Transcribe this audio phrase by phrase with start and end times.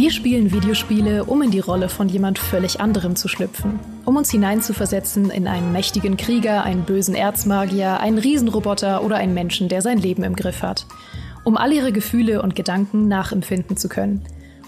[0.00, 3.78] Wir spielen Videospiele, um in die Rolle von jemand völlig anderem zu schlüpfen.
[4.06, 9.68] Um uns hineinzuversetzen in einen mächtigen Krieger, einen bösen Erzmagier, einen Riesenroboter oder einen Menschen,
[9.68, 10.86] der sein Leben im Griff hat.
[11.44, 14.22] Um all ihre Gefühle und Gedanken nachempfinden zu können.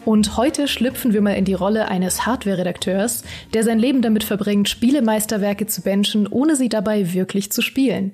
[0.05, 3.23] Und heute schlüpfen wir mal in die Rolle eines Hardware-Redakteurs,
[3.55, 8.13] der sein Leben damit verbringt, Spielemeisterwerke zu benchen, ohne sie dabei wirklich zu spielen.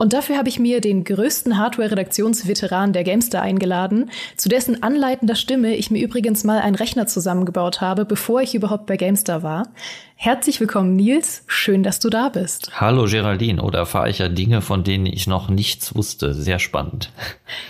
[0.00, 5.76] Und dafür habe ich mir den größten Hardware-Redaktionsveteran der Gamester eingeladen, zu dessen anleitender Stimme
[5.76, 9.64] ich mir übrigens mal einen Rechner zusammengebaut habe, bevor ich überhaupt bei Gamester war.
[10.22, 11.44] Herzlich willkommen, Nils.
[11.46, 12.78] Schön, dass du da bist.
[12.78, 13.62] Hallo, Geraldine.
[13.62, 16.34] Oder erfahre ich ja Dinge, von denen ich noch nichts wusste.
[16.34, 17.10] Sehr spannend.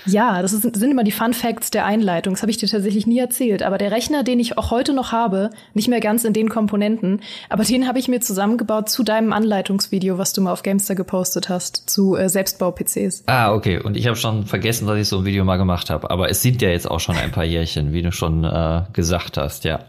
[0.05, 2.35] Ja, das ist, sind immer die Fun Facts der Einleitung.
[2.35, 3.63] Das habe ich dir tatsächlich nie erzählt.
[3.63, 7.21] Aber der Rechner, den ich auch heute noch habe, nicht mehr ganz in den Komponenten,
[7.49, 11.49] aber den habe ich mir zusammengebaut zu deinem Anleitungsvideo, was du mal auf Gamester gepostet
[11.49, 13.25] hast, zu äh, Selbstbau-PCs.
[13.27, 13.81] Ah, okay.
[13.81, 16.11] Und ich habe schon vergessen, dass ich so ein Video mal gemacht habe.
[16.11, 19.37] Aber es sind ja jetzt auch schon ein paar Jährchen, wie du schon äh, gesagt
[19.37, 19.81] hast, ja.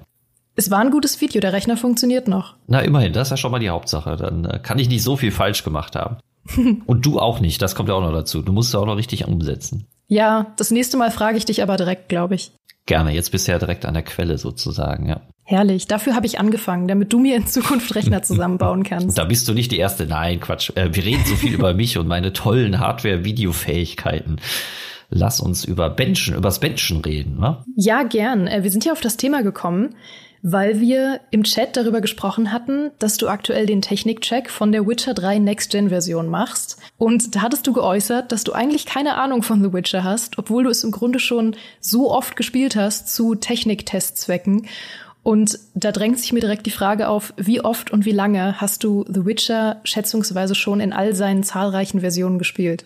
[0.55, 2.55] Es war ein gutes Video, der Rechner funktioniert noch.
[2.67, 4.17] Na, immerhin, das ist ja schon mal die Hauptsache.
[4.17, 6.17] Dann äh, kann ich nicht so viel falsch gemacht haben.
[6.85, 8.41] Und du auch nicht, das kommt ja auch noch dazu.
[8.41, 9.87] Du musst es auch noch richtig umsetzen.
[10.11, 12.51] Ja, das nächste Mal frage ich dich aber direkt, glaube ich.
[12.85, 15.21] Gerne, jetzt bist du ja direkt an der Quelle sozusagen, ja.
[15.45, 19.17] Herrlich, dafür habe ich angefangen, damit du mir in Zukunft Rechner zusammenbauen kannst.
[19.17, 20.07] Da bist du nicht die Erste.
[20.07, 20.71] Nein, Quatsch.
[20.75, 24.41] Äh, wir reden so viel über mich und meine tollen Hardware-Videofähigkeiten.
[25.09, 27.63] Lass uns über Benchen, übers Benchen reden, ne?
[27.77, 28.47] Ja, gern.
[28.47, 29.95] Äh, wir sind ja auf das Thema gekommen,
[30.43, 35.13] weil wir im Chat darüber gesprochen hatten, dass du aktuell den Technikcheck von der Witcher
[35.13, 36.77] 3 Next-Gen-Version machst.
[36.97, 40.63] Und da hattest du geäußert, dass du eigentlich keine Ahnung von The Witcher hast, obwohl
[40.63, 44.67] du es im Grunde schon so oft gespielt hast zu Techniktestzwecken.
[45.23, 48.83] Und da drängt sich mir direkt die Frage auf, wie oft und wie lange hast
[48.83, 52.83] du The Witcher schätzungsweise schon in all seinen zahlreichen Versionen gespielt?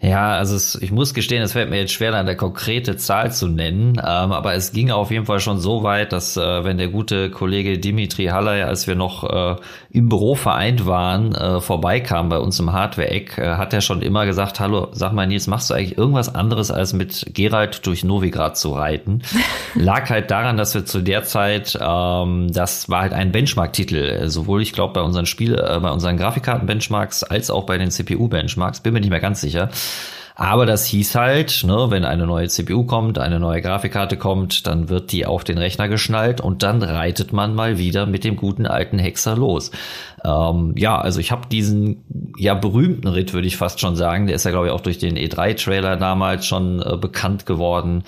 [0.00, 3.48] Ja, also es, ich muss gestehen, es fällt mir jetzt schwer, eine konkrete Zahl zu
[3.48, 6.86] nennen, ähm, aber es ging auf jeden Fall schon so weit, dass äh, wenn der
[6.86, 9.56] gute Kollege Dimitri Haller, als wir noch äh,
[9.90, 14.24] im Büro vereint waren, äh, vorbeikam bei uns im Hardware-Eck, äh, hat er schon immer
[14.24, 18.56] gesagt, hallo, sag mal Nils, machst du eigentlich irgendwas anderes, als mit Gerald durch Novigrad
[18.56, 19.22] zu reiten?
[19.74, 24.28] Lag halt daran, dass wir zu der Zeit, ähm, das war halt ein Benchmark-Titel, äh,
[24.28, 28.78] sowohl ich glaube bei unseren Spiel, äh, bei unseren Grafikkarten-Benchmarks als auch bei den CPU-Benchmarks,
[28.78, 29.70] bin mir nicht mehr ganz sicher.
[30.40, 34.88] Aber das hieß halt, ne, wenn eine neue CPU kommt, eine neue Grafikkarte kommt, dann
[34.88, 38.64] wird die auf den Rechner geschnallt und dann reitet man mal wieder mit dem guten
[38.64, 39.72] alten Hexer los.
[40.24, 44.28] Ähm, ja, also ich habe diesen ja berühmten Ritt, würde ich fast schon sagen.
[44.28, 48.04] Der ist ja, glaube ich, auch durch den E3-Trailer damals schon äh, bekannt geworden.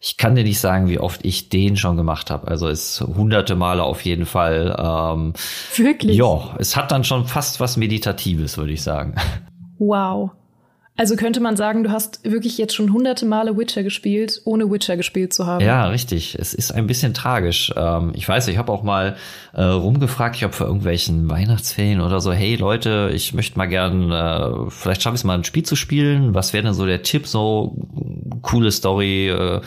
[0.00, 2.48] Ich kann dir nicht sagen, wie oft ich den schon gemacht habe.
[2.48, 4.74] Also es hunderte Male auf jeden Fall.
[4.78, 5.34] Ähm,
[5.76, 6.16] Wirklich?
[6.16, 9.16] Ja, es hat dann schon fast was Meditatives, würde ich sagen.
[9.78, 10.30] Wow.
[10.96, 14.96] Also könnte man sagen, du hast wirklich jetzt schon hunderte Male Witcher gespielt, ohne Witcher
[14.96, 15.64] gespielt zu haben.
[15.64, 16.36] Ja, richtig.
[16.38, 17.72] Es ist ein bisschen tragisch.
[17.76, 19.16] Ähm, ich weiß, ich habe auch mal
[19.54, 24.12] äh, rumgefragt, ich habe für irgendwelchen Weihnachtsferien oder so, hey Leute, ich möchte mal gern,
[24.12, 26.32] äh, vielleicht schaffe ich es mal ein Spiel zu spielen.
[26.32, 27.26] Was wäre denn so der Tipp?
[27.26, 27.76] So
[28.42, 29.30] coole Story.
[29.30, 29.62] Äh,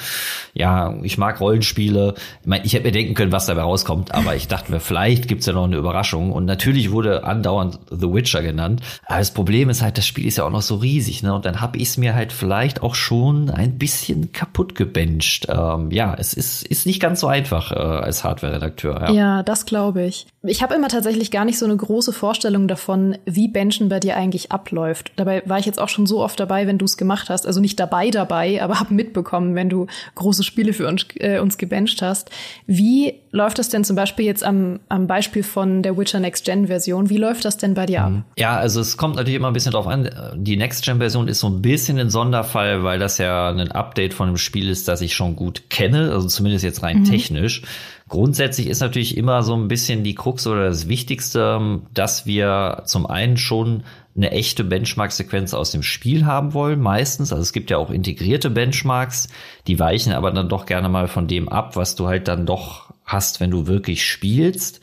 [0.53, 2.13] ja, ich mag Rollenspiele.
[2.41, 5.27] Ich meine, ich hätte mir denken können, was dabei rauskommt, aber ich dachte mir, vielleicht
[5.27, 6.31] gibt's ja noch eine Überraschung.
[6.31, 8.81] Und natürlich wurde andauernd The Witcher genannt.
[9.05, 11.23] Aber das Problem ist halt, das Spiel ist ja auch noch so riesig nicht.
[11.23, 11.33] Ne?
[11.33, 15.47] Und dann habe ich es mir halt vielleicht auch schon ein bisschen kaputt gebencht.
[15.49, 19.01] Ähm, ja, es ist, ist nicht ganz so einfach äh, als Hardware-Redakteur.
[19.07, 19.11] Ja.
[19.11, 20.27] ja, das glaube ich.
[20.43, 24.15] Ich habe immer tatsächlich gar nicht so eine große Vorstellung davon, wie Benchen bei dir
[24.15, 25.11] eigentlich abläuft.
[25.15, 27.45] Dabei war ich jetzt auch schon so oft dabei, wenn du es gemacht hast.
[27.45, 31.57] Also nicht dabei dabei, aber habe mitbekommen, wenn du große Spiele für uns, äh, uns
[31.57, 32.29] gebencht hast.
[32.65, 36.67] Wie läuft das denn zum Beispiel jetzt am, am Beispiel von der Witcher Next Gen
[36.67, 37.09] Version?
[37.09, 38.11] Wie läuft das denn bei dir ab?
[38.11, 38.23] Mhm.
[38.37, 40.09] Ja, also es kommt natürlich immer ein bisschen drauf an.
[40.35, 44.13] Die Next Gen Version ist so ein bisschen ein Sonderfall, weil das ja ein Update
[44.13, 47.05] von einem Spiel ist, das ich schon gut kenne, also zumindest jetzt rein mhm.
[47.05, 47.61] technisch.
[48.09, 53.05] Grundsätzlich ist natürlich immer so ein bisschen die Krux oder das Wichtigste, dass wir zum
[53.05, 53.83] einen schon
[54.15, 57.31] eine echte Benchmark-Sequenz aus dem Spiel haben wollen, meistens.
[57.31, 59.27] Also es gibt ja auch integrierte Benchmarks,
[59.67, 62.86] die weichen aber dann doch gerne mal von dem ab, was du halt dann doch
[63.07, 64.81] hast, wenn du wirklich spielst.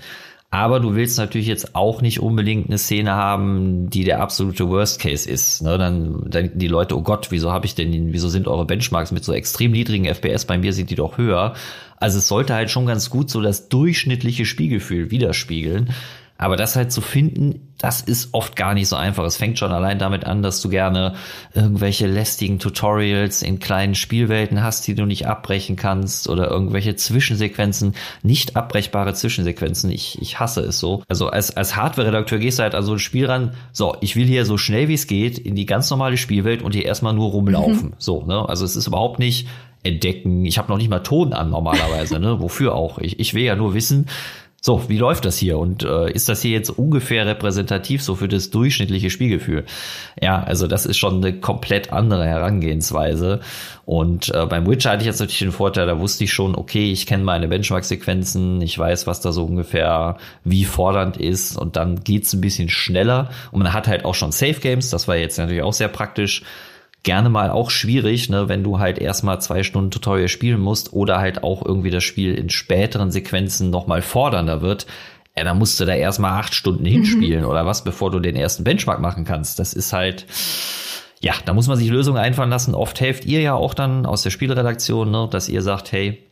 [0.51, 5.01] Aber du willst natürlich jetzt auch nicht unbedingt eine Szene haben, die der absolute Worst
[5.01, 5.63] Case ist.
[5.63, 5.79] Ne?
[5.79, 9.25] Dann denken die Leute, oh Gott, wieso habe ich denn, wieso sind eure Benchmarks mit
[9.25, 10.45] so extrem niedrigen FPS?
[10.45, 11.55] Bei mir sind die doch höher.
[11.97, 15.91] Also es sollte halt schon ganz gut so das durchschnittliche Spielgefühl widerspiegeln.
[16.45, 19.25] Aber das halt zu finden, das ist oft gar nicht so einfach.
[19.25, 21.15] Es fängt schon allein damit an, dass du gerne
[21.55, 27.95] irgendwelche lästigen Tutorials in kleinen Spielwelten hast, die du nicht abbrechen kannst oder irgendwelche Zwischensequenzen,
[28.23, 29.91] nicht abbrechbare Zwischensequenzen.
[29.91, 31.03] Ich, ich hasse es so.
[31.09, 34.27] Also als, als Hardware-Redakteur gehst du halt an so ein Spiel ran, so, ich will
[34.27, 37.31] hier so schnell wie es geht in die ganz normale Spielwelt und hier erstmal nur
[37.31, 37.89] rumlaufen.
[37.89, 37.95] Mhm.
[37.97, 38.47] So, ne?
[38.47, 39.49] Also es ist überhaupt nicht
[39.83, 40.45] entdecken.
[40.45, 42.41] Ich habe noch nicht mal Ton an normalerweise, ne?
[42.43, 42.99] Wofür auch?
[42.99, 44.09] Ich, ich will ja nur wissen,
[44.67, 45.59] so, wie läuft das hier?
[45.59, 49.67] Und äh, ist das hier jetzt ungefähr repräsentativ so für das durchschnittliche Spielgefühl?
[50.23, 53.41] Ja, also das ist schon eine komplett andere Herangehensweise.
[53.85, 56.91] Und äh, beim Witcher hatte ich jetzt natürlich den Vorteil, da wusste ich schon, okay,
[56.91, 62.03] ich kenne meine Benchmark-Sequenzen, ich weiß, was da so ungefähr wie fordernd ist und dann
[62.03, 63.29] geht's ein bisschen schneller.
[63.53, 66.43] Und man hat halt auch schon Safe Games, das war jetzt natürlich auch sehr praktisch
[67.05, 71.19] gerne mal auch schwierig, ne, wenn du halt erstmal zwei Stunden Tutorial spielen musst oder
[71.19, 74.87] halt auch irgendwie das Spiel in späteren Sequenzen nochmal fordernder wird.
[75.37, 77.49] Ja, dann musst du da erstmal acht Stunden hinspielen mhm.
[77.49, 79.59] oder was, bevor du den ersten Benchmark machen kannst.
[79.59, 80.27] Das ist halt,
[81.21, 82.75] ja, da muss man sich Lösungen einfallen lassen.
[82.75, 86.23] Oft helft ihr ja auch dann aus der Spielredaktion, ne, dass ihr sagt, hey,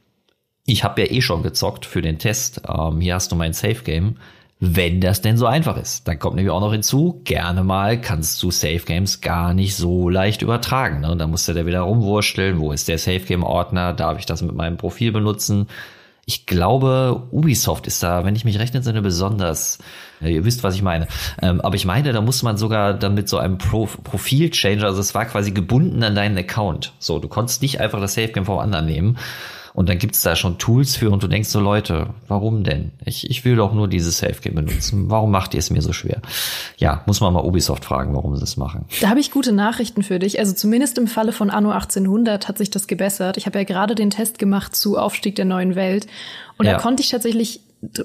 [0.65, 2.63] ich habe ja eh schon gezockt für den Test.
[2.67, 4.17] Ähm, hier hast du mein Safe Game
[4.65, 6.07] wenn das denn so einfach ist.
[6.07, 10.09] Dann kommt nämlich auch noch hinzu, gerne mal kannst du Safe Games gar nicht so
[10.09, 11.01] leicht übertragen.
[11.01, 11.17] Ne?
[11.17, 14.41] Da musst du da wieder rumwursteln, wo ist der Safe Game Ordner, darf ich das
[14.41, 15.67] mit meinem Profil benutzen?
[16.27, 19.79] Ich glaube, Ubisoft ist da, wenn ich mich recht entsinne, besonders.
[20.21, 21.09] Ja, ihr wisst, was ich meine.
[21.43, 25.01] Ähm, aber ich meine, da muss man sogar dann mit so einem Pro Profil-Changer, also
[25.01, 26.93] es war quasi gebunden an deinen Account.
[27.01, 29.19] So, du konntest nicht einfach das Safe Game vom anderen nehmen.
[29.75, 32.93] Und dann gibt's da schon Tools für und du denkst so, Leute, warum denn?
[33.05, 35.09] Ich, ich will doch nur dieses Safe-Game benutzen.
[35.09, 36.21] Warum macht ihr es mir so schwer?
[36.77, 38.85] Ja, muss man mal Ubisoft fragen, warum sie es machen.
[39.01, 40.39] Da habe ich gute Nachrichten für dich.
[40.39, 43.39] Also zumindest im Falle von Anno 1800 hat sich das gebessert.
[43.39, 46.07] Ich habe ja gerade den Test gemacht zu Aufstieg der neuen Welt.
[46.59, 46.73] Und ja.
[46.73, 47.61] da konnte ich tatsächlich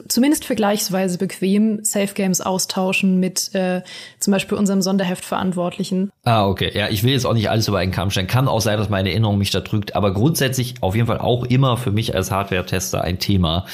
[0.07, 3.81] zumindest vergleichsweise bequem Safe Games austauschen mit äh,
[4.19, 6.12] zum Beispiel unserem Sonderheftverantwortlichen.
[6.24, 6.71] Ah, okay.
[6.74, 8.27] Ja, ich will jetzt auch nicht alles über einen Kamm stellen.
[8.27, 11.45] Kann auch sein, dass meine Erinnerung mich da trügt, aber grundsätzlich auf jeden Fall auch
[11.45, 13.65] immer für mich als Hardware-Tester ein Thema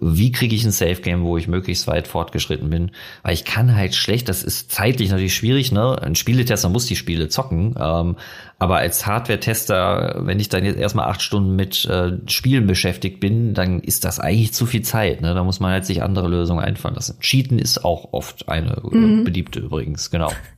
[0.00, 2.90] wie kriege ich ein Safe Game, wo ich möglichst weit fortgeschritten bin,
[3.22, 6.00] weil ich kann halt schlecht, das ist zeitlich natürlich schwierig, ne?
[6.00, 8.16] Ein Spieletester muss die Spiele zocken, ähm,
[8.58, 13.54] aber als Hardware-Tester, wenn ich dann jetzt erstmal acht Stunden mit äh, Spielen beschäftigt bin,
[13.54, 15.34] dann ist das eigentlich zu viel Zeit, ne?
[15.34, 17.18] Da muss man halt sich andere Lösungen einfallen lassen.
[17.20, 19.24] Cheaten ist auch oft eine äh, mhm.
[19.24, 20.32] beliebte übrigens, genau.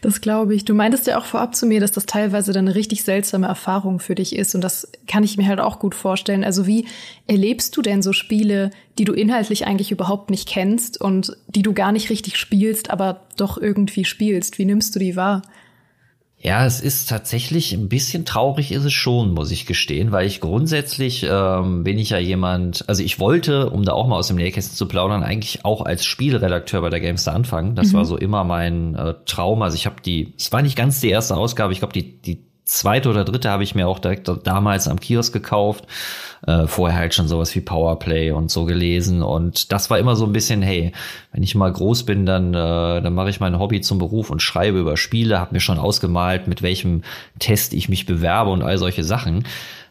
[0.00, 0.64] Das glaube ich.
[0.64, 4.00] Du meintest ja auch vorab zu mir, dass das teilweise dann eine richtig seltsame Erfahrung
[4.00, 4.54] für dich ist.
[4.54, 6.44] Und das kann ich mir halt auch gut vorstellen.
[6.44, 6.86] Also wie
[7.26, 11.72] erlebst du denn so Spiele, die du inhaltlich eigentlich überhaupt nicht kennst und die du
[11.72, 14.58] gar nicht richtig spielst, aber doch irgendwie spielst?
[14.58, 15.42] Wie nimmst du die wahr?
[16.38, 20.40] Ja, es ist tatsächlich ein bisschen traurig ist es schon, muss ich gestehen, weil ich
[20.40, 24.36] grundsätzlich ähm, bin ich ja jemand, also ich wollte, um da auch mal aus dem
[24.36, 27.74] Nähkästchen zu plaudern, eigentlich auch als Spielredakteur bei der Gamester anfangen.
[27.74, 27.96] Das mhm.
[27.96, 29.62] war so immer mein äh, Traum.
[29.62, 32.44] Also ich habe die, es war nicht ganz die erste Ausgabe, ich glaube die die
[32.66, 35.84] zweite oder dritte habe ich mir auch direkt damals am Kiosk gekauft.
[36.46, 39.22] Äh, vorher halt schon sowas wie Powerplay und so gelesen.
[39.22, 40.92] Und das war immer so ein bisschen, hey,
[41.32, 44.42] wenn ich mal groß bin, dann, äh, dann mache ich mein Hobby zum Beruf und
[44.42, 47.02] schreibe über Spiele, habe mir schon ausgemalt, mit welchem
[47.38, 49.44] Test ich mich bewerbe und all solche Sachen.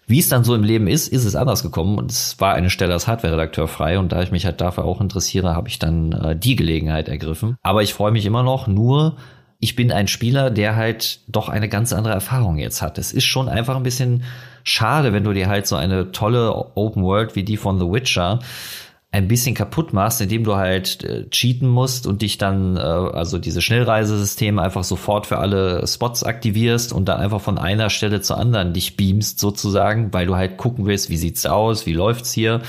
[0.08, 2.70] Wie es dann so im Leben ist, ist es anders gekommen und es war eine
[2.70, 6.12] Stelle als Hardware-Redakteur frei und da ich mich halt dafür auch interessiere, habe ich dann
[6.12, 7.58] äh, die Gelegenheit ergriffen.
[7.64, 9.16] Aber ich freue mich immer noch nur,
[9.60, 12.98] ich bin ein Spieler, der halt doch eine ganz andere Erfahrung jetzt hat.
[12.98, 14.24] Es ist schon einfach ein bisschen
[14.64, 18.40] schade, wenn du dir halt so eine tolle Open World wie die von The Witcher
[19.16, 23.38] ein bisschen kaputt machst, indem du halt äh, cheaten musst und dich dann, äh, also
[23.38, 28.38] diese Schnellreisesysteme einfach sofort für alle Spots aktivierst und dann einfach von einer Stelle zur
[28.38, 32.62] anderen dich beamst sozusagen, weil du halt gucken willst, wie sieht's aus, wie läuft's hier.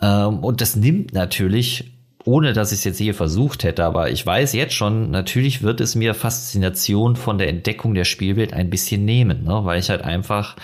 [0.00, 1.95] Ähm, und das nimmt natürlich
[2.26, 5.80] ohne dass ich es jetzt hier versucht hätte, aber ich weiß jetzt schon, natürlich wird
[5.80, 9.60] es mir Faszination von der Entdeckung der Spielwelt ein bisschen nehmen, ne?
[9.62, 10.56] weil ich halt einfach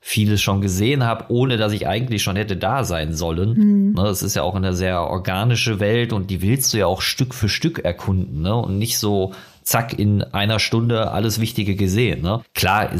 [0.00, 3.52] vieles schon gesehen habe, ohne dass ich eigentlich schon hätte da sein sollen.
[3.52, 3.92] Mhm.
[3.92, 7.02] Ne, es ist ja auch eine sehr organische Welt und die willst du ja auch
[7.02, 8.56] Stück für Stück erkunden ne?
[8.56, 9.34] und nicht so
[9.70, 12.22] zack in einer Stunde alles Wichtige gesehen.
[12.22, 12.42] Ne?
[12.54, 12.90] Klar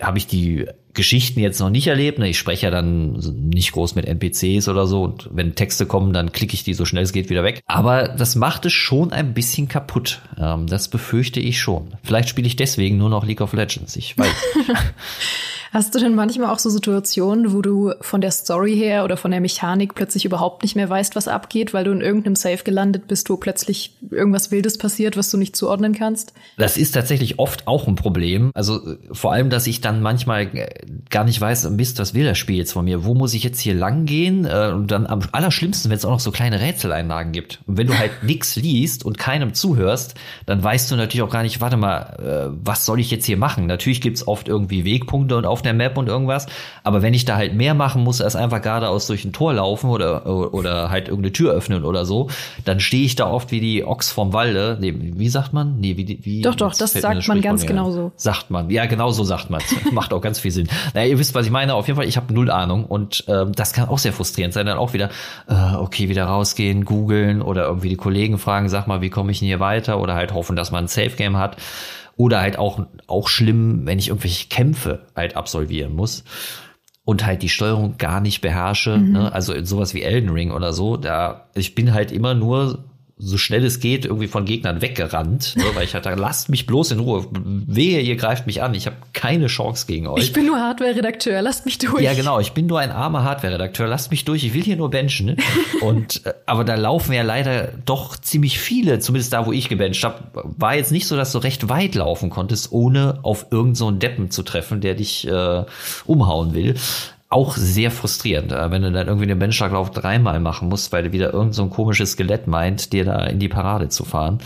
[0.00, 2.20] habe ich die Geschichten jetzt noch nicht erlebt.
[2.20, 2.28] Ne?
[2.28, 3.14] Ich spreche ja dann
[3.52, 6.84] nicht groß mit NPCs oder so und wenn Texte kommen, dann klicke ich die so
[6.84, 7.62] schnell es geht wieder weg.
[7.66, 10.22] Aber das macht es schon ein bisschen kaputt.
[10.38, 11.94] Ähm, das befürchte ich schon.
[12.04, 13.96] Vielleicht spiele ich deswegen nur noch League of Legends.
[13.96, 14.28] Ich weiß.
[15.72, 19.30] Hast du denn manchmal auch so Situationen, wo du von der Story her oder von
[19.30, 23.06] der Mechanik plötzlich überhaupt nicht mehr weißt, was abgeht, weil du in irgendeinem Safe gelandet
[23.06, 26.32] bist, wo plötzlich irgendwas Wildes passiert, was du nicht zuordnen kannst?
[26.58, 28.50] Das ist tatsächlich oft auch ein Problem.
[28.54, 28.80] Also
[29.12, 30.68] vor allem, dass ich dann manchmal äh,
[31.08, 33.04] gar nicht weiß, Mist, was will das Spiel jetzt von mir?
[33.04, 34.46] Wo muss ich jetzt hier lang gehen?
[34.46, 37.60] Äh, und dann am allerschlimmsten, wenn es auch noch so kleine Rätseleinlagen gibt.
[37.68, 41.44] Und wenn du halt nichts liest und keinem zuhörst, dann weißt du natürlich auch gar
[41.44, 43.66] nicht, warte mal, äh, was soll ich jetzt hier machen?
[43.66, 46.46] Natürlich gibt's oft irgendwie Wegpunkte und auf der Map und irgendwas.
[46.84, 49.90] Aber wenn ich da halt mehr machen muss, als einfach geradeaus durch ein Tor laufen
[49.90, 52.28] oder, oder halt irgendeine Tür öffnen oder so,
[52.64, 54.78] dann stehe ich da oft wie die Ochs vom Walde.
[54.80, 55.80] Nee, wie sagt man?
[55.80, 58.12] Nee, wie, wie Doch, doch, das sagt man ganz genau so.
[58.16, 58.70] Sagt man.
[58.70, 59.60] Ja, genau so sagt man.
[59.92, 60.68] Macht auch ganz viel Sinn.
[60.94, 61.74] Naja, ihr wisst, was ich meine.
[61.74, 64.66] Auf jeden Fall, ich habe null Ahnung und ähm, das kann auch sehr frustrierend sein.
[64.66, 65.10] Dann auch wieder,
[65.48, 69.38] äh, okay, wieder rausgehen, googeln oder irgendwie die Kollegen fragen, sag mal, wie komme ich
[69.40, 70.00] denn hier weiter?
[70.00, 71.56] Oder halt hoffen, dass man ein Safe Game hat.
[72.20, 76.22] Oder halt auch, auch schlimm, wenn ich irgendwelche Kämpfe halt absolvieren muss
[77.02, 78.98] und halt die Steuerung gar nicht beherrsche.
[78.98, 79.12] Mhm.
[79.12, 79.32] Ne?
[79.32, 82.89] Also in sowas wie Elden Ring oder so, da ich bin halt immer nur
[83.22, 86.92] so schnell es geht irgendwie von Gegnern weggerannt, ne, weil ich hatte, lasst mich bloß
[86.92, 87.26] in Ruhe.
[87.32, 88.74] Wehe, ihr greift mich an.
[88.74, 90.22] Ich habe keine Chance gegen euch.
[90.24, 92.02] Ich bin nur Hardware-Redakteur, lasst mich durch.
[92.02, 94.42] Ja, genau, ich bin nur ein armer Hardware-Redakteur, lasst mich durch.
[94.44, 95.26] Ich will hier nur benchen.
[95.26, 95.36] Ne?
[95.82, 100.02] Und äh, aber da laufen ja leider doch ziemlich viele, zumindest da, wo ich gebencht
[100.02, 103.90] habe, war jetzt nicht so, dass du recht weit laufen konntest, ohne auf irgendeinen so
[103.90, 105.64] Deppen zu treffen, der dich äh,
[106.06, 106.74] umhauen will
[107.30, 111.12] auch sehr frustrierend, äh, wenn du dann irgendwie den Benchschlaglauf dreimal machen musst, weil du
[111.12, 114.38] wieder irgend so ein komisches Skelett meint, dir da in die Parade zu fahren.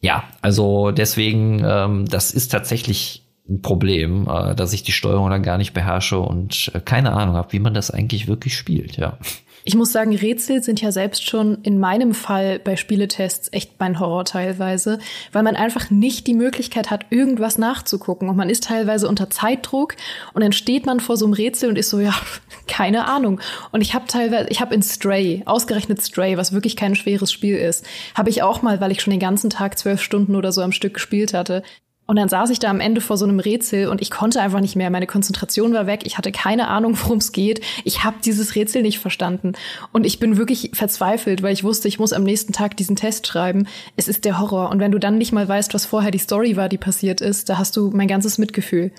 [0.00, 5.42] Ja, also deswegen, ähm, das ist tatsächlich ein Problem, äh, dass ich die Steuerung dann
[5.42, 9.18] gar nicht beherrsche und äh, keine Ahnung habe, wie man das eigentlich wirklich spielt, ja.
[9.66, 13.98] Ich muss sagen, Rätsel sind ja selbst schon in meinem Fall bei Spieletests echt mein
[13.98, 14.98] Horror teilweise,
[15.32, 18.28] weil man einfach nicht die Möglichkeit hat, irgendwas nachzugucken.
[18.28, 19.96] Und man ist teilweise unter Zeitdruck
[20.34, 22.14] und dann steht man vor so einem Rätsel und ist so, ja,
[22.68, 23.40] keine Ahnung.
[23.72, 27.56] Und ich habe teilweise, ich habe in Stray, ausgerechnet Stray, was wirklich kein schweres Spiel
[27.56, 30.60] ist, habe ich auch mal, weil ich schon den ganzen Tag zwölf Stunden oder so
[30.60, 31.62] am Stück gespielt hatte,
[32.06, 34.60] und dann saß ich da am Ende vor so einem Rätsel und ich konnte einfach
[34.60, 34.90] nicht mehr.
[34.90, 36.00] Meine Konzentration war weg.
[36.04, 37.62] Ich hatte keine Ahnung, worum es geht.
[37.84, 39.52] Ich habe dieses Rätsel nicht verstanden.
[39.92, 43.26] Und ich bin wirklich verzweifelt, weil ich wusste, ich muss am nächsten Tag diesen Test
[43.26, 43.66] schreiben.
[43.96, 44.68] Es ist der Horror.
[44.70, 47.48] Und wenn du dann nicht mal weißt, was vorher die Story war, die passiert ist,
[47.48, 48.92] da hast du mein ganzes Mitgefühl.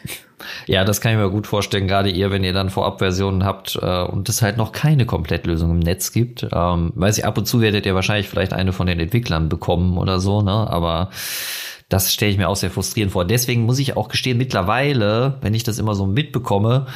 [0.65, 4.03] Ja, das kann ich mir gut vorstellen, gerade ihr, wenn ihr dann Vorabversionen habt äh,
[4.03, 6.47] und es halt noch keine Komplettlösung im Netz gibt.
[6.51, 9.97] Ähm, weiß ich, ab und zu werdet ihr wahrscheinlich vielleicht eine von den Entwicklern bekommen
[9.97, 10.51] oder so, ne?
[10.51, 11.09] Aber
[11.89, 13.25] das stelle ich mir auch sehr frustrierend vor.
[13.25, 16.87] Deswegen muss ich auch gestehen, mittlerweile, wenn ich das immer so mitbekomme,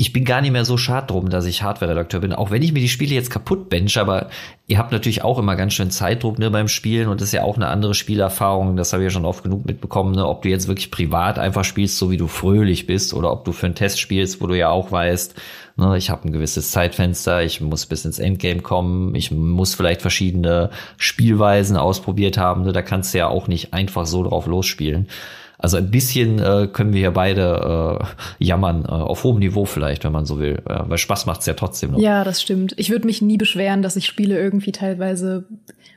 [0.00, 2.32] ich bin gar nicht mehr so schad drum, dass ich Hardware-Redakteur bin.
[2.32, 4.30] Auch wenn ich mir die Spiele jetzt kaputt bench, aber
[4.66, 7.42] ihr habt natürlich auch immer ganz schön Zeitdruck ne, beim Spielen und das ist ja
[7.42, 8.78] auch eine andere Spielerfahrung.
[8.78, 11.64] Das habe ich ja schon oft genug mitbekommen, ne, ob du jetzt wirklich privat einfach
[11.64, 14.56] spielst, so wie du fröhlich bist, oder ob du für einen Test spielst, wo du
[14.56, 15.34] ja auch weißt,
[15.76, 20.02] Ne, ich habe ein gewisses Zeitfenster, ich muss bis ins Endgame kommen, ich muss vielleicht
[20.02, 22.64] verschiedene Spielweisen ausprobiert haben.
[22.64, 25.08] Ne, da kannst du ja auch nicht einfach so drauf losspielen.
[25.62, 28.00] Also ein bisschen äh, können wir hier beide
[28.38, 30.62] äh, jammern, äh, auf hohem Niveau vielleicht, wenn man so will.
[30.68, 32.00] Äh, weil Spaß macht's ja trotzdem noch.
[32.00, 32.74] Ja, das stimmt.
[32.76, 35.44] Ich würde mich nie beschweren, dass ich Spiele irgendwie teilweise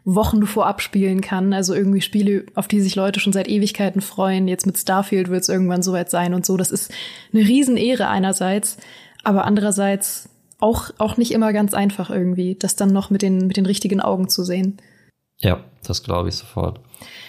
[0.06, 1.54] Wochen vorab spielen kann.
[1.54, 4.48] Also irgendwie Spiele, auf die sich Leute schon seit Ewigkeiten freuen.
[4.48, 6.58] Jetzt mit Starfield wird es irgendwann soweit sein und so.
[6.58, 6.92] Das ist
[7.32, 8.78] eine Riesenehre einerseits
[9.24, 10.30] aber andererseits
[10.60, 14.02] auch, auch nicht immer ganz einfach irgendwie, das dann noch mit den, mit den richtigen
[14.02, 14.78] Augen zu sehen.
[15.40, 16.80] Ja, das glaube ich sofort.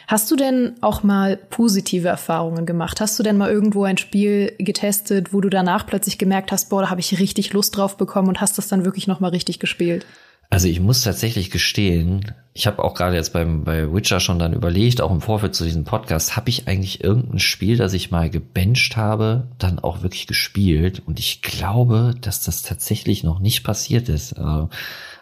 [0.06, 3.00] Hast du denn auch mal positive Erfahrungen gemacht?
[3.00, 6.82] Hast du denn mal irgendwo ein Spiel getestet, wo du danach plötzlich gemerkt hast, boah,
[6.82, 9.58] da habe ich richtig Lust drauf bekommen und hast das dann wirklich noch mal richtig
[9.58, 10.06] gespielt?
[10.54, 14.52] Also ich muss tatsächlich gestehen, ich habe auch gerade jetzt beim bei Witcher schon dann
[14.52, 18.30] überlegt, auch im Vorfeld zu diesem Podcast, habe ich eigentlich irgendein Spiel, das ich mal
[18.30, 21.02] gebencht habe, dann auch wirklich gespielt?
[21.06, 24.38] Und ich glaube, dass das tatsächlich noch nicht passiert ist.
[24.38, 24.68] Äh, also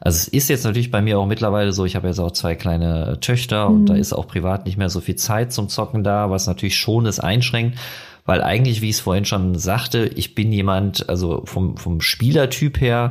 [0.01, 3.19] es ist jetzt natürlich bei mir auch mittlerweile so, ich habe jetzt auch zwei kleine
[3.21, 3.75] Töchter mhm.
[3.75, 6.77] und da ist auch privat nicht mehr so viel Zeit zum Zocken da, was natürlich
[6.77, 7.79] schon das einschränkt
[8.25, 12.81] weil eigentlich, wie ich es vorhin schon sagte, ich bin jemand, also vom, vom Spielertyp
[12.81, 13.11] her,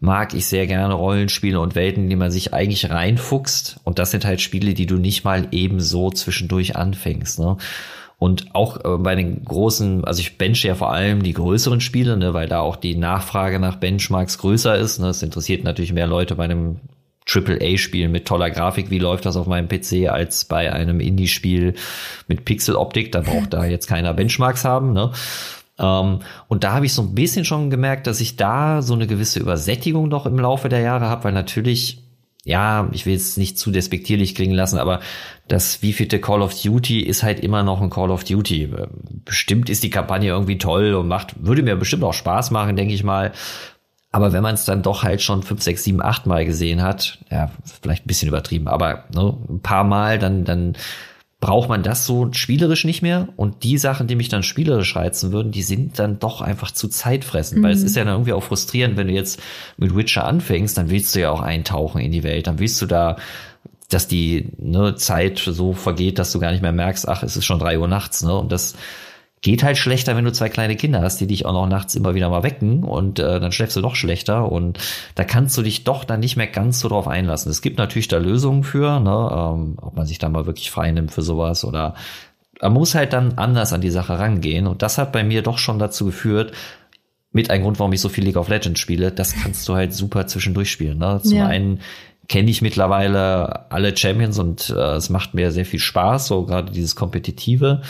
[0.00, 3.80] mag ich sehr gerne Rollenspiele und Welten, in die man sich eigentlich reinfuchst.
[3.84, 7.38] Und das sind halt Spiele, die du nicht mal eben so zwischendurch anfängst.
[7.38, 7.56] Ne?
[8.18, 12.16] Und auch äh, bei den großen, also ich benche ja vor allem die größeren Spiele,
[12.16, 14.98] ne, weil da auch die Nachfrage nach Benchmarks größer ist.
[14.98, 15.06] Ne.
[15.08, 16.80] Das interessiert natürlich mehr Leute bei einem
[17.28, 21.74] AAA-Spiel mit toller Grafik, wie läuft das auf meinem PC, als bei einem Indie-Spiel
[22.28, 23.12] mit Pixeloptik.
[23.12, 24.92] Da braucht da jetzt keiner Benchmarks haben.
[24.92, 25.10] Ne?
[25.78, 29.06] Ähm, und da habe ich so ein bisschen schon gemerkt, dass ich da so eine
[29.06, 32.02] gewisse Übersättigung noch im Laufe der Jahre habe, weil natürlich
[32.46, 35.00] ja, ich will es nicht zu despektierlich klingen lassen, aber
[35.48, 38.72] das wievielte Call of Duty ist halt immer noch ein Call of Duty.
[39.24, 42.94] Bestimmt ist die Kampagne irgendwie toll und macht, würde mir bestimmt auch Spaß machen, denke
[42.94, 43.32] ich mal.
[44.12, 47.18] Aber wenn man es dann doch halt schon fünf, sechs, sieben, acht Mal gesehen hat,
[47.32, 47.50] ja,
[47.82, 50.76] vielleicht ein bisschen übertrieben, aber ne, ein paar Mal, dann, dann
[51.38, 53.28] braucht man das so spielerisch nicht mehr.
[53.36, 56.88] Und die Sachen, die mich dann spielerisch reizen würden, die sind dann doch einfach zu
[56.88, 57.60] zeitfressend.
[57.60, 57.64] Mhm.
[57.64, 57.86] Weil es mhm.
[57.86, 59.40] ist ja dann irgendwie auch frustrierend, wenn du jetzt
[59.76, 62.46] mit Witcher anfängst, dann willst du ja auch eintauchen in die Welt.
[62.46, 63.16] Dann willst du da
[63.88, 67.44] dass die ne, Zeit so vergeht, dass du gar nicht mehr merkst, ach, es ist
[67.44, 68.36] schon drei Uhr nachts, ne?
[68.36, 68.74] Und das
[69.46, 72.16] geht halt schlechter, wenn du zwei kleine Kinder hast, die dich auch noch nachts immer
[72.16, 74.80] wieder mal wecken und äh, dann schläfst du doch schlechter und
[75.14, 77.52] da kannst du dich doch dann nicht mehr ganz so drauf einlassen.
[77.52, 80.90] Es gibt natürlich da Lösungen für, ne, ähm, ob man sich da mal wirklich frei
[80.90, 81.94] nimmt für sowas oder
[82.60, 85.58] man muss halt dann anders an die Sache rangehen und das hat bei mir doch
[85.58, 86.50] schon dazu geführt,
[87.30, 89.94] mit ein Grund, warum ich so viel League of Legends spiele, das kannst du halt
[89.94, 90.98] super zwischendurch spielen.
[90.98, 91.20] Ne?
[91.22, 91.46] Zum ja.
[91.46, 91.82] einen
[92.26, 96.72] kenne ich mittlerweile alle Champions und äh, es macht mir sehr viel Spaß, so gerade
[96.72, 97.82] dieses Kompetitive.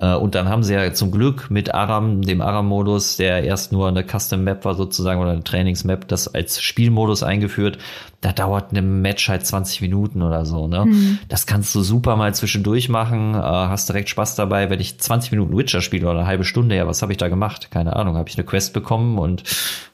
[0.00, 3.88] Äh, und dann haben sie ja zum Glück mit Aram, dem Aram-Modus, der erst nur
[3.88, 7.78] eine Custom-Map war sozusagen oder eine Trainings-Map, das als Spielmodus eingeführt.
[8.20, 10.66] Da dauert eine Match halt 20 Minuten oder so.
[10.66, 10.86] Ne?
[10.86, 11.18] Mhm.
[11.28, 14.70] Das kannst du super mal zwischendurch machen, äh, hast direkt Spaß dabei.
[14.70, 17.28] Wenn ich 20 Minuten Witcher spiele oder eine halbe Stunde, ja, was habe ich da
[17.28, 17.70] gemacht?
[17.70, 19.44] Keine Ahnung, habe ich eine Quest bekommen und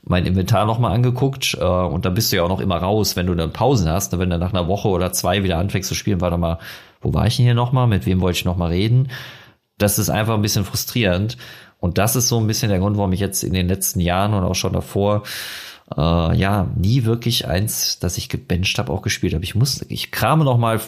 [0.07, 3.27] mein Inventar nochmal angeguckt äh, und dann bist du ja auch noch immer raus, wenn
[3.27, 4.19] du dann Pausen hast.
[4.19, 6.59] Wenn du nach einer Woche oder zwei wieder anfängst zu spielen, warte mal,
[7.01, 7.87] wo war ich denn hier nochmal?
[7.87, 9.09] Mit wem wollte ich nochmal reden?
[9.79, 11.37] Das ist einfach ein bisschen frustrierend.
[11.81, 14.33] Und das ist so ein bisschen der Grund, warum ich jetzt in den letzten Jahren
[14.33, 15.23] und auch schon davor
[15.97, 19.45] äh, ja nie wirklich eins, das ich gebencht habe, auch gespielt habe.
[19.45, 20.81] Ich muss, ich krame noch mal,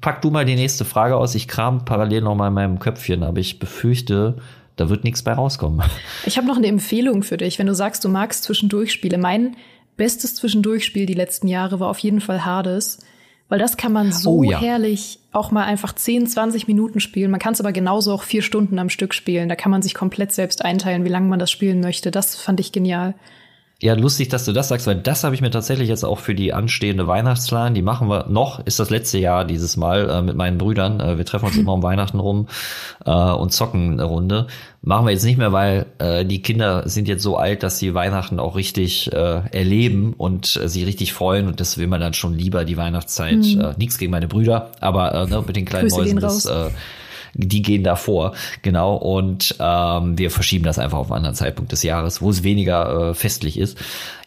[0.00, 1.34] pack du mal die nächste Frage aus.
[1.34, 4.36] Ich kram parallel noch mal in meinem Köpfchen, aber ich befürchte,
[4.76, 5.82] da wird nichts bei rauskommen.
[6.26, 9.18] Ich habe noch eine Empfehlung für dich, wenn du sagst, du magst Zwischendurchspiele.
[9.18, 9.56] Mein
[9.96, 12.98] bestes Zwischendurchspiel die letzten Jahre war auf jeden Fall Hades.
[13.52, 14.58] Weil das kann man so oh, ja.
[14.58, 17.30] herrlich auch mal einfach 10, 20 Minuten spielen.
[17.30, 19.50] Man kann es aber genauso auch vier Stunden am Stück spielen.
[19.50, 22.10] Da kann man sich komplett selbst einteilen, wie lange man das spielen möchte.
[22.10, 23.12] Das fand ich genial.
[23.82, 26.36] Ja, lustig, dass du das sagst, weil das habe ich mir tatsächlich jetzt auch für
[26.36, 30.36] die anstehende Weihnachtsplan, die machen wir noch, ist das letzte Jahr dieses Mal äh, mit
[30.36, 31.00] meinen Brüdern.
[31.00, 32.46] Äh, wir treffen uns immer um Weihnachten rum
[33.04, 34.46] äh, und zocken eine Runde.
[34.82, 37.92] Machen wir jetzt nicht mehr, weil äh, die Kinder sind jetzt so alt, dass sie
[37.92, 42.14] Weihnachten auch richtig äh, erleben und äh, sie richtig freuen und das will man dann
[42.14, 43.38] schon lieber die Weihnachtszeit.
[43.38, 43.74] Mhm.
[43.78, 46.48] Nichts gegen meine Brüder, aber ne, mit den kleinen Grüße Mäusen das
[47.34, 48.96] die gehen davor, genau.
[48.96, 53.10] Und ähm, wir verschieben das einfach auf einen anderen Zeitpunkt des Jahres, wo es weniger
[53.10, 53.78] äh, festlich ist.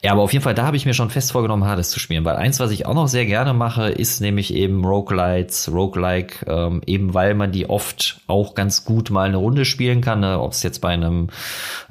[0.05, 2.25] Ja, aber auf jeden Fall, da habe ich mir schon fest vorgenommen, Hades zu spielen,
[2.25, 6.81] weil eins, was ich auch noch sehr gerne mache, ist nämlich eben Roguelites, Roguelike, ähm,
[6.85, 10.39] eben weil man die oft auch ganz gut mal eine Runde spielen kann, ne?
[10.39, 11.29] ob es jetzt bei einem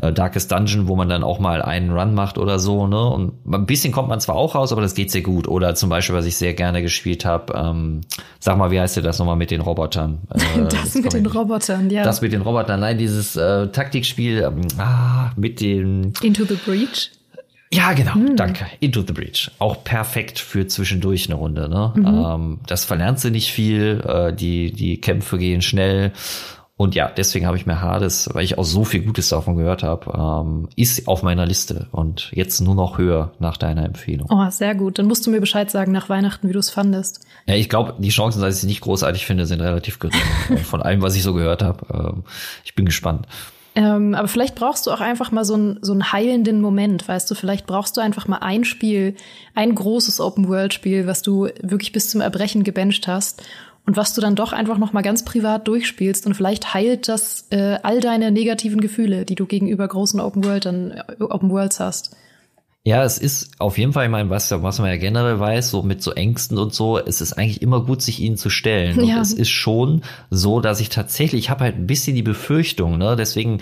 [0.00, 3.04] äh, Darkest Dungeon, wo man dann auch mal einen Run macht oder so, ne?
[3.04, 5.48] Und ein bisschen kommt man zwar auch raus, aber das geht sehr gut.
[5.48, 8.02] Oder zum Beispiel, was ich sehr gerne gespielt habe, ähm,
[8.38, 10.18] sag mal, wie heißt dir das nochmal mit den Robotern?
[10.54, 12.02] Äh, das mit den Robotern, ja.
[12.02, 17.10] Das mit den Robotern, nein, dieses äh, Taktikspiel, ähm, ah, mit den Into the Breach.
[17.72, 18.36] Ja, genau, hm.
[18.36, 18.66] danke.
[18.80, 19.50] Into the Breach.
[19.58, 21.68] Auch perfekt für zwischendurch eine Runde.
[21.68, 21.92] Ne?
[21.96, 22.06] Mhm.
[22.06, 26.12] Ähm, das verlernst du nicht viel, äh, die, die Kämpfe gehen schnell.
[26.76, 29.84] Und ja, deswegen habe ich mir Hades, weil ich auch so viel Gutes davon gehört
[29.84, 34.28] habe, ähm, ist auf meiner Liste und jetzt nur noch höher nach deiner Empfehlung.
[34.28, 34.98] Oh, sehr gut.
[34.98, 37.20] Dann musst du mir Bescheid sagen nach Weihnachten, wie du es fandest.
[37.46, 40.18] Ja, ich glaube, die Chancen, dass ich sie nicht großartig finde, sind relativ gering.
[40.64, 41.86] von allem, was ich so gehört habe.
[41.92, 42.24] Ähm,
[42.64, 43.28] ich bin gespannt.
[43.76, 47.30] Ähm, aber vielleicht brauchst du auch einfach mal so, ein, so einen heilenden Moment, weißt
[47.30, 47.36] du?
[47.36, 49.14] Vielleicht brauchst du einfach mal ein Spiel,
[49.54, 53.44] ein großes Open-World-Spiel, was du wirklich bis zum Erbrechen gebencht hast
[53.86, 57.46] und was du dann doch einfach noch mal ganz privat durchspielst und vielleicht heilt das
[57.50, 61.80] äh, all deine negativen Gefühle, die du gegenüber großen Open World dann äh, Open Worlds
[61.80, 62.16] hast.
[62.86, 65.82] Ja, es ist auf jeden Fall, ich meine, was, was man ja generell weiß, so
[65.82, 69.02] mit so Ängsten und so, es ist eigentlich immer gut, sich ihnen zu stellen.
[69.02, 69.16] Ja.
[69.16, 72.98] Und es ist schon so, dass ich tatsächlich, ich habe halt ein bisschen die Befürchtung,
[72.98, 73.60] ne, deswegen,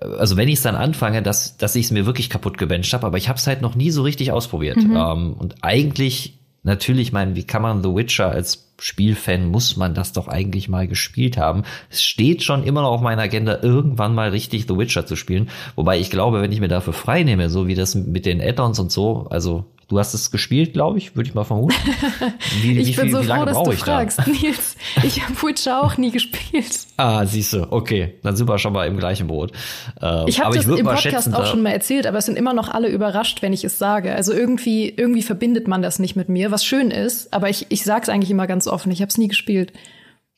[0.00, 2.94] äh, also wenn ich es dann anfange, dass, dass ich es mir wirklich kaputt gebencht
[2.94, 4.78] habe, aber ich habe es halt noch nie so richtig ausprobiert.
[4.78, 4.96] Mhm.
[4.96, 10.12] Ähm, und eigentlich, natürlich, mein, wie kann man The Witcher als Spielfan muss man das
[10.12, 11.62] doch eigentlich mal gespielt haben.
[11.88, 15.50] Es steht schon immer noch auf meiner Agenda, irgendwann mal richtig The Witcher zu spielen.
[15.76, 18.80] Wobei ich glaube, wenn ich mir dafür frei nehme, so wie das mit den Add-ons
[18.80, 21.74] und so, also Du hast es gespielt, glaube ich, würde ich mal vermuten.
[22.62, 24.24] Wie, ich wie bin viel, so wie lange froh, dass du fragst, da?
[24.26, 24.76] Nils.
[25.02, 26.86] Ich habe Witcher auch nie gespielt.
[26.96, 28.14] Ah, siehst du, okay.
[28.22, 29.52] Dann sind wir schon mal im gleichen Boot.
[30.00, 32.54] Ähm, ich habe das im Podcast schätzen, auch schon mal erzählt, aber es sind immer
[32.54, 34.14] noch alle überrascht, wenn ich es sage.
[34.14, 37.84] Also irgendwie, irgendwie verbindet man das nicht mit mir, was schön ist, aber ich, ich
[37.84, 38.90] sage es eigentlich immer ganz offen.
[38.92, 39.74] Ich habe es nie gespielt.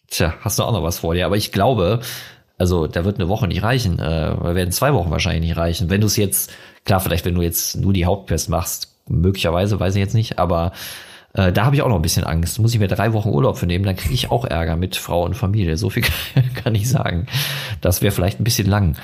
[0.09, 1.27] Tja, hast du auch noch was vor dir.
[1.27, 2.01] Aber ich glaube,
[2.59, 4.01] also da wird eine Woche nicht reichen.
[4.01, 5.91] Äh, werden zwei Wochen wahrscheinlich nicht reichen.
[5.91, 6.53] Wenn du es jetzt,
[6.85, 10.73] klar, vielleicht wenn du jetzt nur die Hauptquest machst, möglicherweise, weiß ich jetzt nicht, aber
[11.37, 12.61] Äh, da habe ich auch noch ein bisschen Angst.
[12.61, 15.25] Muss ich mir drei Wochen Urlaub für nehmen, dann kriege ich auch Ärger mit Frau
[15.25, 15.77] und Familie.
[15.77, 16.05] So viel
[16.55, 17.27] kann ich sagen.
[17.81, 18.97] Das wäre vielleicht ein bisschen lang.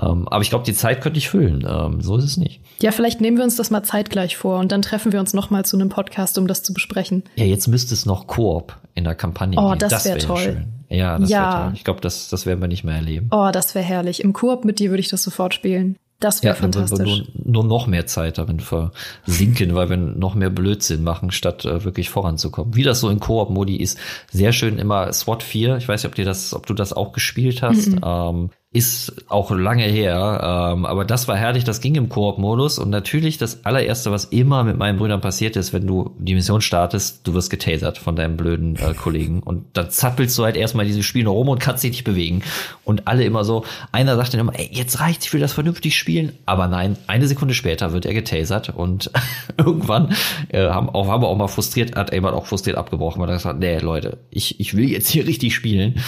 [0.00, 1.66] Ähm, aber ich glaube, die Zeit könnte ich füllen.
[1.68, 2.60] Ähm, so ist es nicht.
[2.80, 5.50] Ja, vielleicht nehmen wir uns das mal zeitgleich vor und dann treffen wir uns noch
[5.50, 7.24] mal zu einem Podcast, um das zu besprechen.
[7.34, 10.42] Ja, jetzt müsste es noch Koop in der Kampagne Oh, das, das wäre wär toll.
[10.42, 10.66] Schön.
[10.90, 11.40] Ja, das ja.
[11.42, 11.72] wäre toll.
[11.74, 13.30] Ich glaube, das, das werden wir nicht mehr erleben.
[13.32, 14.22] Oh, das wäre herrlich.
[14.22, 15.96] Im Koop mit dir würde ich das sofort spielen.
[16.20, 16.98] Das wäre ja, fantastisch.
[16.98, 21.30] Dann wir nur, nur noch mehr Zeit darin versinken, weil wir noch mehr Blödsinn machen,
[21.30, 22.74] statt äh, wirklich voranzukommen.
[22.76, 23.98] Wie das so in Koop-Modi ist.
[24.30, 25.76] Sehr schön immer SWAT 4.
[25.76, 27.88] Ich weiß nicht, ob dir das, ob du das auch gespielt hast.
[27.88, 28.30] -mm.
[28.30, 32.80] Ähm, ist auch lange her, ähm, aber das war herrlich, das ging im Koop-Modus.
[32.80, 36.60] Und natürlich das allererste, was immer mit meinen Brüdern passiert ist, wenn du die Mission
[36.60, 39.44] startest, du wirst getasert von deinem blöden äh, Kollegen.
[39.44, 42.42] Und dann zappelst du halt erstmal dieses Spiel noch rum und kannst dich nicht bewegen.
[42.82, 45.96] Und alle immer so, einer sagt dann immer, ey, jetzt reicht's, ich will das vernünftig
[45.96, 49.08] spielen, aber nein, eine Sekunde später wird er getasert und
[49.56, 50.16] irgendwann
[50.48, 53.36] äh, haben, auch, haben wir auch mal frustriert, hat jemand auch frustriert abgebrochen, weil er
[53.36, 56.02] gesagt, nee, Leute, ich, ich will jetzt hier richtig spielen.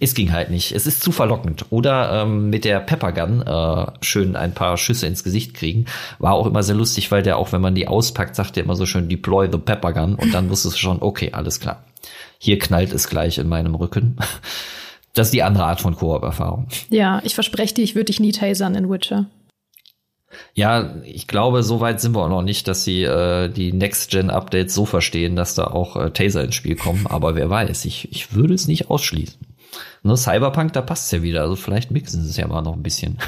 [0.00, 1.66] Es ging halt nicht, es ist zu verlockend.
[1.70, 5.86] Oder ähm, mit der Peppergun äh, schön ein paar Schüsse ins Gesicht kriegen.
[6.18, 8.76] War auch immer sehr lustig, weil der auch, wenn man die auspackt, sagt der immer
[8.76, 11.84] so schön Deploy the Peppergun und dann wusstest du schon, okay, alles klar.
[12.38, 14.16] Hier knallt es gleich in meinem Rücken.
[15.14, 16.68] Das ist die andere Art von Koop-Erfahrung.
[16.90, 19.26] Ja, ich verspreche dir, ich würde dich nie tasern in Witcher.
[20.54, 24.74] Ja, ich glaube, so weit sind wir auch noch nicht, dass sie äh, die Next-Gen-Updates
[24.74, 27.06] so verstehen, dass da auch äh, Taser ins Spiel kommen.
[27.08, 29.40] Aber wer weiß, ich, ich würde es nicht ausschließen.
[30.02, 31.42] Nur Cyberpunk, da passt es ja wieder.
[31.42, 33.18] Also vielleicht mixen sie es ja mal noch ein bisschen.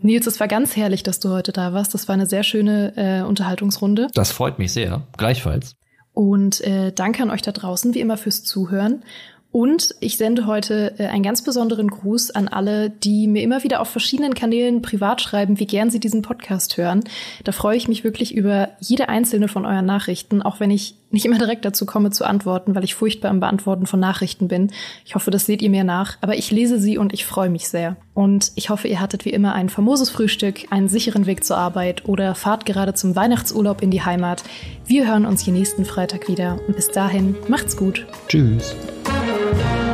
[0.00, 1.94] Nils, es war ganz herrlich, dass du heute da warst.
[1.94, 4.08] Das war eine sehr schöne äh, Unterhaltungsrunde.
[4.14, 5.02] Das freut mich sehr.
[5.16, 5.76] Gleichfalls.
[6.12, 9.04] Und äh, danke an euch da draußen, wie immer, fürs Zuhören.
[9.52, 13.80] Und ich sende heute äh, einen ganz besonderen Gruß an alle, die mir immer wieder
[13.80, 17.04] auf verschiedenen Kanälen privat schreiben, wie gern sie diesen Podcast hören.
[17.44, 21.24] Da freue ich mich wirklich über jede einzelne von euren Nachrichten, auch wenn ich nicht
[21.24, 24.70] immer direkt dazu komme zu antworten, weil ich furchtbar im Beantworten von Nachrichten bin.
[25.06, 27.68] Ich hoffe, das seht ihr mir nach, aber ich lese sie und ich freue mich
[27.68, 27.96] sehr.
[28.12, 32.06] Und ich hoffe, ihr hattet wie immer ein famoses Frühstück, einen sicheren Weg zur Arbeit
[32.06, 34.42] oder fahrt gerade zum Weihnachtsurlaub in die Heimat.
[34.84, 38.06] Wir hören uns hier nächsten Freitag wieder und bis dahin macht's gut.
[38.28, 38.76] Tschüss.
[39.54, 39.85] Thank you.